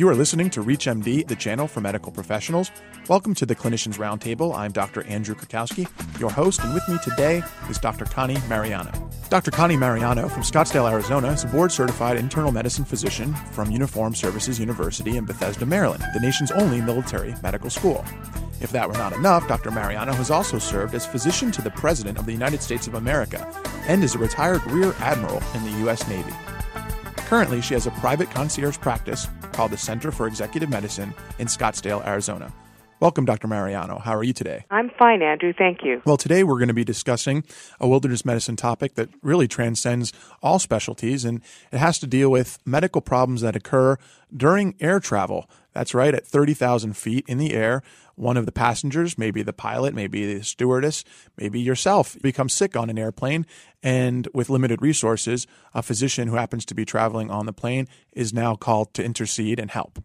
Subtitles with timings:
[0.00, 2.70] You are listening to ReachMD, the channel for medical professionals.
[3.08, 4.56] Welcome to the Clinicians Roundtable.
[4.56, 5.02] I'm Dr.
[5.02, 5.86] Andrew Krakowski,
[6.18, 8.06] your host, and with me today is Dr.
[8.06, 8.92] Connie Mariano.
[9.28, 9.50] Dr.
[9.50, 14.58] Connie Mariano from Scottsdale, Arizona is a board certified internal medicine physician from Uniformed Services
[14.58, 18.02] University in Bethesda, Maryland, the nation's only military medical school.
[18.62, 19.70] If that were not enough, Dr.
[19.70, 23.46] Mariano has also served as physician to the President of the United States of America
[23.86, 26.08] and is a retired Rear Admiral in the U.S.
[26.08, 26.32] Navy.
[27.30, 32.04] Currently, she has a private concierge practice called the Center for Executive Medicine in Scottsdale,
[32.04, 32.52] Arizona.
[33.00, 33.48] Welcome, Dr.
[33.48, 33.98] Mariano.
[33.98, 34.66] How are you today?
[34.70, 35.54] I'm fine, Andrew.
[35.56, 36.02] Thank you.
[36.04, 37.44] Well, today we're going to be discussing
[37.80, 41.40] a wilderness medicine topic that really transcends all specialties, and
[41.72, 43.96] it has to deal with medical problems that occur
[44.36, 45.48] during air travel.
[45.72, 47.82] That's right, at 30,000 feet in the air,
[48.16, 51.02] one of the passengers, maybe the pilot, maybe the stewardess,
[51.38, 53.46] maybe yourself, becomes sick on an airplane.
[53.82, 58.34] And with limited resources, a physician who happens to be traveling on the plane is
[58.34, 60.00] now called to intercede and help.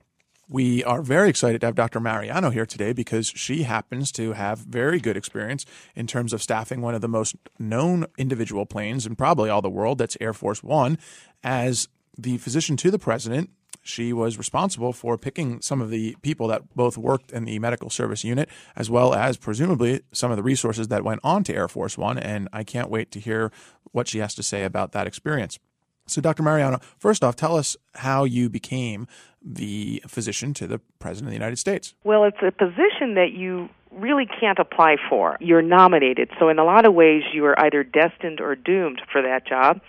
[0.47, 1.99] We are very excited to have Dr.
[1.99, 6.81] Mariano here today because she happens to have very good experience in terms of staffing
[6.81, 10.61] one of the most known individual planes in probably all the world, that's Air Force
[10.61, 10.99] One,
[11.43, 13.49] as the physician to the president
[13.85, 17.91] she was responsible for picking some of the people that both worked in the medical
[17.91, 21.67] service unit as well as presumably some of the resources that went on to Air
[21.67, 22.17] Force One.
[22.17, 23.51] And I can't wait to hear
[23.91, 25.59] what she has to say about that experience.
[26.07, 26.43] So, Dr.
[26.43, 29.07] Mariano, first off, tell us how you became
[29.41, 31.93] the physician to the President of the United States.
[32.03, 35.37] Well, it's a position that you really can't apply for.
[35.39, 36.29] You're nominated.
[36.39, 39.81] So, in a lot of ways, you are either destined or doomed for that job.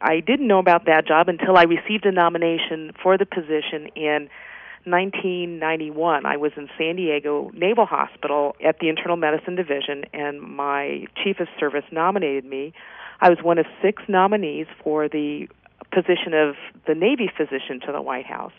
[0.00, 4.28] I didn't know about that job until I received a nomination for the position in
[4.84, 6.26] 1991.
[6.26, 11.40] I was in San Diego Naval Hospital at the Internal Medicine Division, and my chief
[11.40, 12.72] of service nominated me.
[13.20, 15.48] I was one of six nominees for the
[15.92, 18.52] position of the Navy physician to the White House.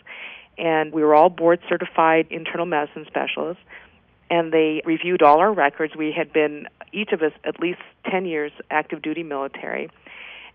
[0.56, 3.62] And we were all board certified internal medicine specialists,
[4.28, 5.94] and they reviewed all our records.
[5.96, 7.80] We had been, each of us, at least
[8.10, 9.88] 10 years active duty military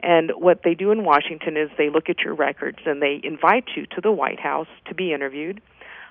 [0.03, 3.69] and what they do in Washington is they look at your records and they invite
[3.75, 5.61] you to the White House to be interviewed.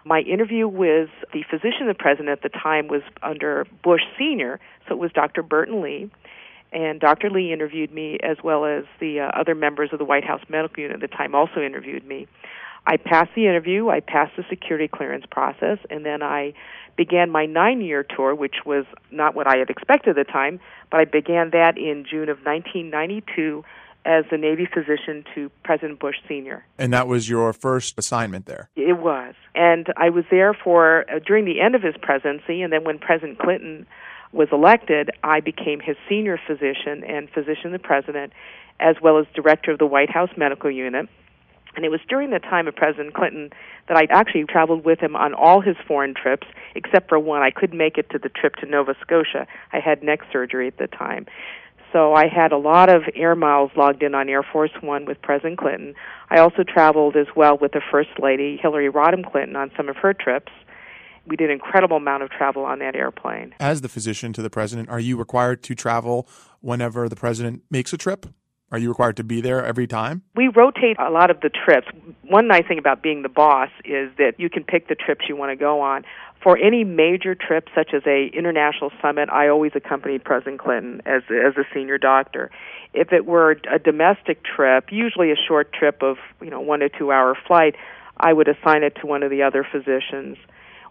[0.04, 4.94] My interview with the physician the president at the time was under Bush Sr., so
[4.94, 5.42] it was Dr.
[5.42, 6.10] Burton Lee.
[6.72, 7.28] And Dr.
[7.28, 10.82] Lee interviewed me as well as the uh, other members of the White House Medical
[10.82, 12.26] Unit at the time also interviewed me.
[12.86, 16.54] I passed the interview, I passed the security clearance process, and then I
[16.96, 20.60] began my nine year tour, which was not what I had expected at the time,
[20.90, 23.64] but I began that in June of 1992
[24.04, 26.64] as the Navy physician to President Bush Sr.
[26.78, 28.68] And that was your first assignment there?
[28.76, 29.34] It was.
[29.54, 32.98] And I was there for uh, during the end of his presidency, and then when
[32.98, 33.86] President Clinton
[34.32, 38.32] was elected, I became his senior physician and physician to the president,
[38.80, 41.08] as well as director of the White House Medical Unit.
[41.74, 43.50] And it was during the time of President Clinton
[43.88, 47.42] that I actually traveled with him on all his foreign trips, except for one.
[47.42, 49.46] I couldn't make it to the trip to Nova Scotia.
[49.72, 51.26] I had neck surgery at the time.
[51.92, 55.20] So I had a lot of air miles logged in on Air Force One with
[55.20, 55.94] President Clinton.
[56.30, 59.96] I also traveled as well with the First Lady, Hillary Rodham Clinton, on some of
[59.96, 60.50] her trips.
[61.26, 63.54] We did an incredible amount of travel on that airplane.
[63.60, 66.26] As the physician to the president, are you required to travel
[66.60, 68.26] whenever the president makes a trip?
[68.72, 70.22] Are you required to be there every time?
[70.34, 71.88] We rotate a lot of the trips.
[72.22, 75.36] One nice thing about being the boss is that you can pick the trips you
[75.36, 76.04] want to go on.
[76.42, 81.22] For any major trip, such as a international summit, I always accompanied President Clinton as
[81.30, 82.50] as a senior doctor.
[82.94, 86.88] If it were a domestic trip, usually a short trip of you know one to
[86.88, 87.76] two hour flight,
[88.16, 90.38] I would assign it to one of the other physicians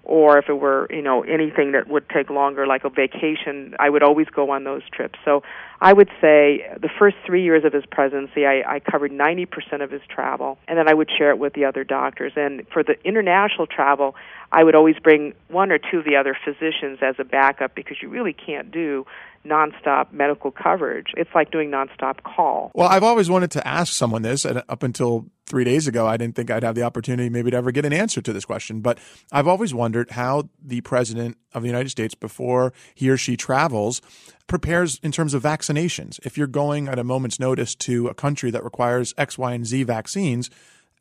[0.03, 3.89] or if it were you know anything that would take longer like a vacation i
[3.89, 5.19] would always go on those trips.
[5.23, 5.44] So
[5.79, 9.81] i would say the first three years of his presidency i, I covered ninety percent
[9.81, 12.34] of his travel and then i would share it with the other doctors.
[12.35, 14.16] And for the international travel
[14.51, 17.97] i would always bring one or two of the other physicians as a backup because
[18.01, 19.06] you really can't do
[19.46, 21.07] nonstop medical coverage.
[21.18, 22.72] It's like doing nonstop call.
[22.74, 26.18] Well, I've always wanted to ask someone this, and up until three days ago, I
[26.18, 28.81] didn't think I'd have the opportunity maybe to ever get an answer to this question.
[28.81, 29.00] But
[29.31, 34.01] I've always wondered how the president of the United States, before he or she travels,
[34.48, 36.19] prepares in terms of vaccinations.
[36.25, 39.65] If you're going at a moment's notice to a country that requires X, Y, and
[39.65, 40.50] Z vaccines,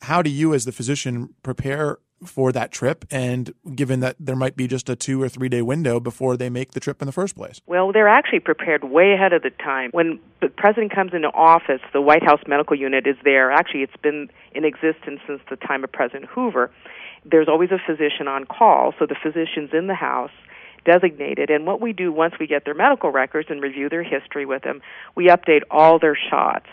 [0.02, 4.56] how do you, as the physician, prepare for that trip and given that there might
[4.56, 7.12] be just a two or three day window before they make the trip in the
[7.12, 7.60] first place?
[7.66, 9.90] Well, they're actually prepared way ahead of the time.
[9.92, 13.50] When the president comes into office, the White House Medical Unit is there.
[13.50, 16.70] Actually, it's been in existence since the time of President Hoover.
[17.24, 20.30] There's always a physician on call, so the physician's in the house
[20.84, 21.50] designated.
[21.50, 24.62] And what we do once we get their medical records and review their history with
[24.62, 24.80] them,
[25.14, 26.66] we update all their shots.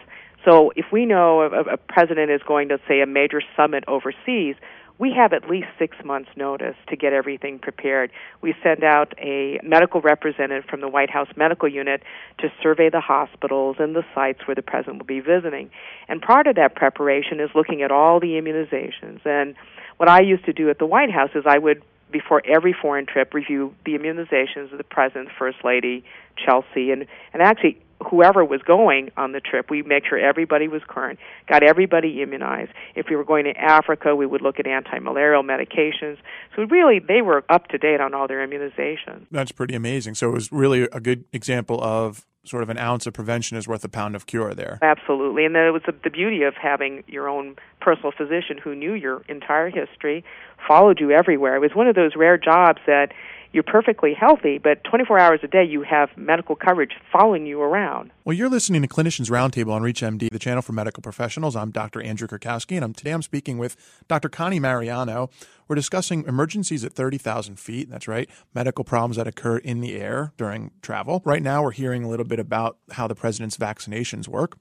[0.45, 4.55] So if we know a, a president is going to say a major summit overseas,
[4.99, 8.11] we have at least six months' notice to get everything prepared.
[8.41, 12.01] We send out a medical representative from the White House Medical Unit
[12.39, 15.69] to survey the hospitals and the sites where the president will be visiting.
[16.07, 19.25] And part of that preparation is looking at all the immunizations.
[19.25, 19.55] And
[19.97, 23.05] what I used to do at the White House is I would before every foreign
[23.05, 26.05] trip review the immunizations of the president, first lady,
[26.37, 30.81] Chelsea, and and actually whoever was going on the trip, we make sure everybody was
[30.87, 32.71] current, got everybody immunized.
[32.95, 36.17] If we were going to Africa, we would look at anti-malarial medications.
[36.55, 39.25] So really, they were up to date on all their immunizations.
[39.31, 40.15] That's pretty amazing.
[40.15, 43.67] So it was really a good example of sort of an ounce of prevention is
[43.67, 44.79] worth a pound of cure there.
[44.81, 45.45] Absolutely.
[45.45, 49.23] And it was the, the beauty of having your own personal physician who knew your
[49.27, 50.23] entire history,
[50.65, 51.55] followed you everywhere.
[51.55, 53.11] It was one of those rare jobs that
[53.53, 58.11] you're perfectly healthy, but 24 hours a day you have medical coverage following you around.
[58.25, 61.55] Well, you're listening to Clinicians Roundtable on ReachMD, the channel for medical professionals.
[61.55, 62.01] I'm Dr.
[62.01, 63.75] Andrew Krakowski, and I'm, today I'm speaking with
[64.07, 64.29] Dr.
[64.29, 65.29] Connie Mariano.
[65.67, 67.89] We're discussing emergencies at 30,000 feet.
[67.89, 71.21] That's right, medical problems that occur in the air during travel.
[71.25, 74.57] Right now, we're hearing a little bit about how the president's vaccinations work.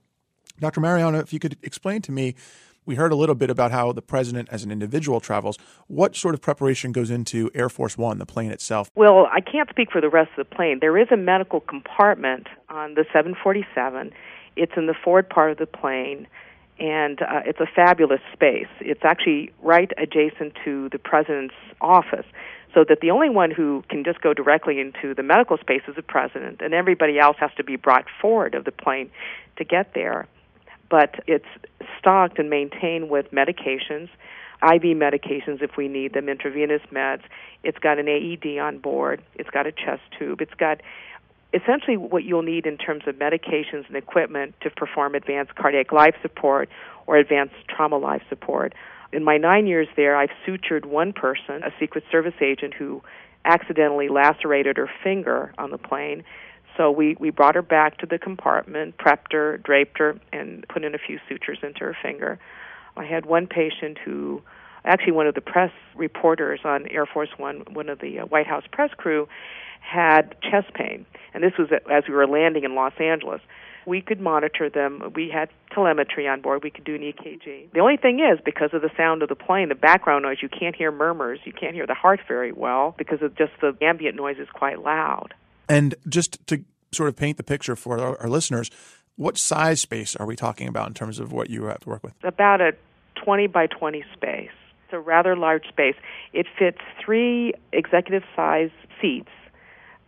[0.59, 0.81] Dr.
[0.81, 2.35] Mariano, if you could explain to me
[2.87, 5.59] we heard a little bit about how the president as an individual travels.
[5.87, 8.89] What sort of preparation goes into Air Force One, the plane itself?
[8.95, 10.79] Well, I can't speak for the rest of the plane.
[10.79, 14.11] There is a medical compartment on the 747.
[14.55, 16.27] It's in the forward part of the plane,
[16.79, 18.69] and uh, it's a fabulous space.
[18.79, 22.25] It's actually right adjacent to the president's office
[22.73, 25.95] so that the only one who can just go directly into the medical space is
[25.95, 29.09] the president, and everybody else has to be brought forward of the plane
[29.57, 30.27] to get there
[30.89, 31.45] but it's
[31.99, 34.09] stocked and maintained with medications,
[34.63, 37.21] IV medications if we need them, intravenous meds.
[37.63, 39.21] It's got an AED on board.
[39.35, 40.41] It's got a chest tube.
[40.41, 40.81] It's got
[41.53, 46.15] essentially what you'll need in terms of medications and equipment to perform advanced cardiac life
[46.21, 46.69] support
[47.05, 48.73] or advanced trauma life support.
[49.13, 53.01] In my nine years there, I've sutured one person, a Secret Service agent who
[53.45, 56.23] accidentally lacerated her finger on the plane.
[56.77, 60.83] So we, we brought her back to the compartment, prepped her, draped her, and put
[60.83, 62.39] in a few sutures into her finger.
[62.95, 64.43] I had one patient who,
[64.85, 68.47] actually one of the press reporters on Air Force One, one of the uh, White
[68.47, 69.27] House press crew,
[69.81, 71.05] had chest pain.
[71.33, 73.41] And this was as we were landing in Los Angeles.
[73.85, 75.13] We could monitor them.
[75.15, 76.61] We had telemetry on board.
[76.61, 77.71] We could do an EKG.
[77.71, 80.49] The only thing is, because of the sound of the plane, the background noise, you
[80.49, 81.39] can't hear murmurs.
[81.45, 84.83] You can't hear the heart very well because of just the ambient noise is quite
[84.83, 85.33] loud.
[85.69, 88.71] And just to sort of paint the picture for our, our listeners,
[89.15, 92.03] what size space are we talking about in terms of what you have to work
[92.03, 92.13] with?
[92.23, 92.73] About a
[93.15, 94.49] 20 by 20 space.
[94.85, 95.95] It's a rather large space.
[96.33, 98.69] It fits three executive size
[99.01, 99.29] seats.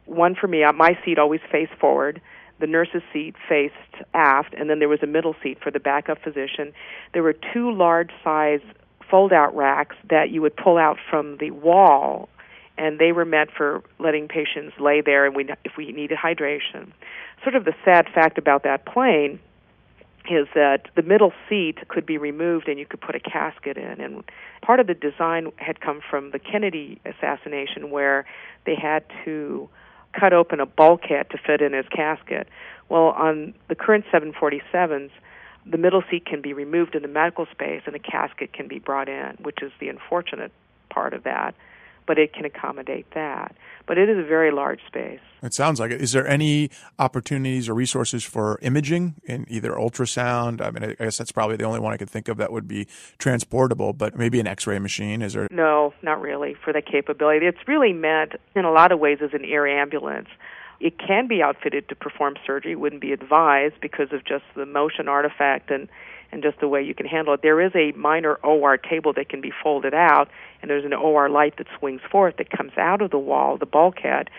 [0.06, 2.21] One for me, uh, my seat always faced forward.
[2.59, 3.73] The nurse's seat faced
[4.13, 6.73] aft, and then there was a middle seat for the backup physician.
[7.13, 8.61] There were two large size
[9.09, 12.29] fold out racks that you would pull out from the wall
[12.79, 16.91] and they were meant for letting patients lay there and we, if we needed hydration.
[17.43, 19.39] Sort of the sad fact about that plane
[20.29, 23.99] is that the middle seat could be removed and you could put a casket in.
[23.99, 24.23] And
[24.61, 28.25] part of the design had come from the Kennedy assassination where
[28.65, 29.67] they had to
[30.17, 32.47] cut open a bulkhead to fit in his casket.
[32.87, 35.11] Well, on the current 747s,
[35.65, 38.79] the middle seat can be removed in the medical space and a casket can be
[38.79, 40.53] brought in, which is the unfortunate
[40.89, 41.54] part of that
[42.09, 43.56] but it can accommodate that.
[43.85, 45.19] But it is a very large space.
[45.44, 46.01] It sounds like it.
[46.01, 50.59] Is there any opportunities or resources for imaging in either ultrasound?
[50.59, 52.68] I mean, I guess that's probably the only one I could think of that would
[52.68, 52.87] be
[53.19, 55.21] transportable, but maybe an X-ray machine.
[55.21, 55.47] Is there?
[55.51, 57.45] No, not really for the capability.
[57.45, 60.30] It's really meant in a lot of ways as an air ambulance.
[60.80, 62.76] It can be outfitted to perform surgery.
[62.76, 65.90] Wouldn't be advised because of just the motion artifact and
[66.31, 67.42] and just the way you can handle it.
[67.42, 70.30] There is a minor OR table that can be folded out,
[70.62, 73.66] and there's an OR light that swings forth that comes out of the wall, the
[73.66, 74.30] bulkhead,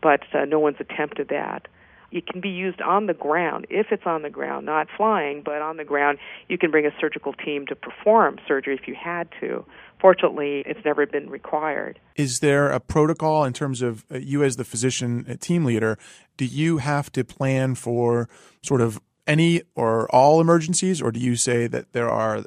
[0.00, 1.66] but uh, no one's attempted that.
[2.12, 5.62] It can be used on the ground if it's on the ground, not flying, but
[5.62, 6.18] on the ground.
[6.48, 9.64] You can bring a surgical team to perform surgery if you had to.
[10.00, 11.98] Fortunately, it's never been required.
[12.16, 15.96] Is there a protocol in terms of uh, you as the physician uh, team leader?
[16.36, 18.28] Do you have to plan for
[18.62, 22.44] sort of any or all emergencies, or do you say that there are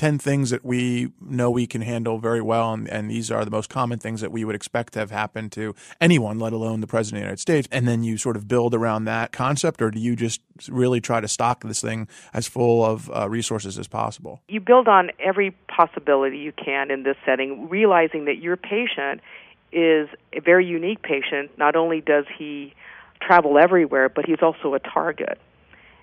[0.00, 3.50] 10 things that we know we can handle very well, and, and, these are the
[3.50, 6.86] most common things that we would expect to have happened to anyone, let alone the
[6.86, 9.90] President of the United States, and then you sort of build around that concept, or
[9.90, 10.40] do you just
[10.70, 14.40] really try to stock this thing as full of uh, resources as possible?
[14.48, 19.20] You build on every possibility you can in this setting, realizing that your patient
[19.70, 21.58] is a very unique patient.
[21.58, 22.72] Not only does he
[23.20, 25.38] travel everywhere, but he's also a target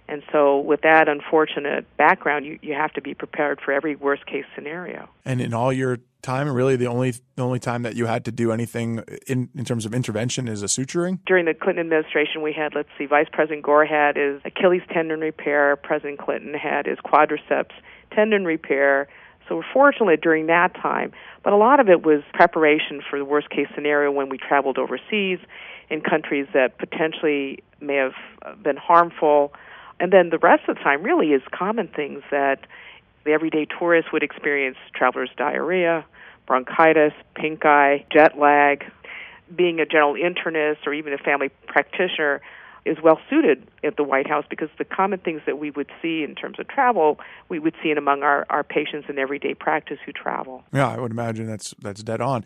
[0.09, 4.25] And so, with that unfortunate background, you, you have to be prepared for every worst
[4.25, 5.09] case scenario.
[5.25, 8.31] And in all your time, really the only the only time that you had to
[8.31, 11.19] do anything in, in terms of intervention is a suturing?
[11.25, 15.19] During the Clinton administration, we had, let's see, Vice President Gore had his Achilles tendon
[15.19, 17.73] repair, President Clinton had his quadriceps
[18.11, 19.07] tendon repair.
[19.47, 21.13] So we're fortunate during that time.
[21.43, 24.77] But a lot of it was preparation for the worst case scenario when we traveled
[24.77, 25.39] overseas
[25.89, 29.53] in countries that potentially may have been harmful
[29.99, 32.59] and then the rest of the time really is common things that
[33.25, 36.05] the everyday tourist would experience traveler's diarrhea,
[36.45, 38.85] bronchitis, pink eye, jet lag.
[39.53, 42.41] Being a general internist or even a family practitioner
[42.85, 46.23] is well suited at the White House because the common things that we would see
[46.23, 49.99] in terms of travel, we would see it among our, our patients in everyday practice
[50.05, 50.63] who travel.
[50.73, 52.45] Yeah, I would imagine that's that's dead on.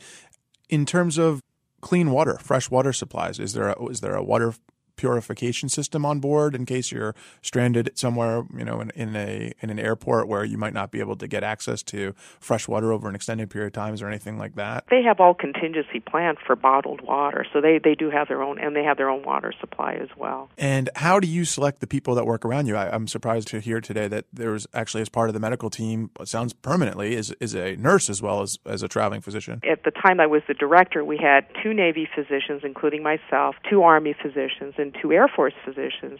[0.70, 1.42] In terms of
[1.82, 4.54] clean water, fresh water supplies, is there a, is there a water
[5.02, 9.72] purification system on board in case you're stranded somewhere, you know, in, in a in
[9.72, 13.10] an airport where you might not be able to get access to fresh water over
[13.10, 14.84] an extended period of times or anything like that?
[14.92, 18.60] They have all contingency plans for bottled water, so they they do have their own
[18.60, 20.52] and they have their own water supply as well.
[20.56, 22.76] And how do you select the people that work around you?
[22.76, 25.72] I, am surprised to hear today that there was actually as part of the medical
[25.72, 29.62] team, it sounds permanently, is is a nurse as well as as a traveling physician.
[29.68, 33.82] At the time I was the director, we had two Navy physicians, including myself, two
[33.82, 36.20] Army physicians, and two Air Force physicians.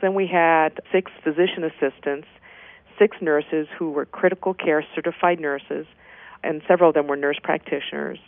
[0.00, 2.28] Then we had six physician assistants,
[2.98, 5.86] six nurses who were critical care certified nurses,
[6.42, 8.18] and several of them were nurse practitioners.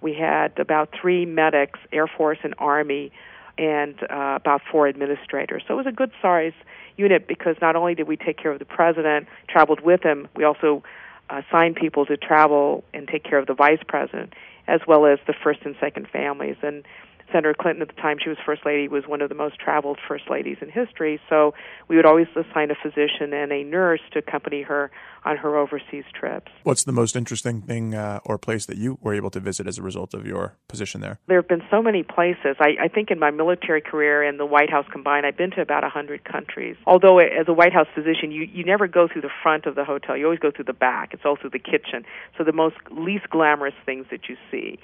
[0.00, 3.12] We had about three medics, Air Force and Army,
[3.58, 5.64] and uh, about four administrators.
[5.66, 6.52] So it was a good size
[6.96, 10.44] unit because not only did we take care of the president, traveled with him, we
[10.44, 10.82] also
[11.30, 14.32] assigned people to travel and take care of the vice president,
[14.66, 16.56] as well as the first and second families.
[16.62, 16.84] And
[17.32, 19.98] Senator Clinton at the time she was first lady was one of the most traveled
[20.06, 21.20] first ladies in history.
[21.28, 21.54] So
[21.88, 24.90] we would always assign a physician and a nurse to accompany her
[25.24, 26.50] on her overseas trips.
[26.62, 29.78] What's the most interesting thing uh, or place that you were able to visit as
[29.78, 31.18] a result of your position there?
[31.26, 32.56] There have been so many places.
[32.60, 35.60] I, I think in my military career and the White House combined, I've been to
[35.60, 36.76] about a hundred countries.
[36.86, 39.84] Although as a White House physician, you you never go through the front of the
[39.84, 40.16] hotel.
[40.16, 41.12] You always go through the back.
[41.12, 42.04] It's all through the kitchen.
[42.36, 44.78] So the most least glamorous things that you see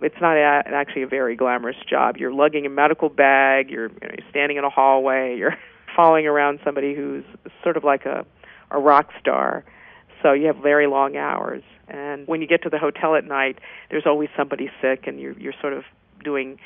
[0.00, 2.16] it's not a, actually a very glamorous job.
[2.16, 3.70] You're lugging a medical bag.
[3.70, 5.36] You're, you know, you're standing in a hallway.
[5.38, 5.56] You're
[5.96, 7.24] following around somebody who's
[7.62, 8.24] sort of like a
[8.70, 9.64] a rock star.
[10.22, 11.62] So you have very long hours.
[11.88, 13.58] And when you get to the hotel at night,
[13.90, 15.84] there's always somebody sick, and you're you're sort of
[16.22, 16.58] doing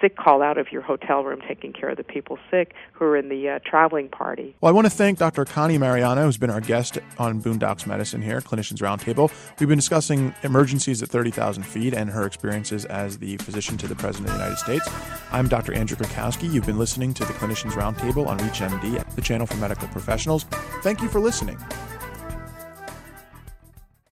[0.00, 3.16] sick call out of your hotel room taking care of the people sick who are
[3.16, 4.54] in the uh, traveling party.
[4.60, 5.44] Well, I want to thank Dr.
[5.44, 9.30] Connie Mariano, who's been our guest on Boondocks Medicine here, Clinicians Roundtable.
[9.58, 13.96] We've been discussing emergencies at 30,000 feet and her experiences as the physician to the
[13.96, 14.88] President of the United States.
[15.32, 15.72] I'm Dr.
[15.72, 16.52] Andrew Krakowski.
[16.52, 20.44] You've been listening to the Clinicians Roundtable on ReachMD, the channel for medical professionals.
[20.82, 21.58] Thank you for listening.